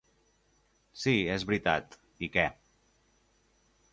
Sí, 1.01 1.13
és 1.35 1.45
veritat, 1.51 1.99
i 2.27 2.31
què? 2.37 2.47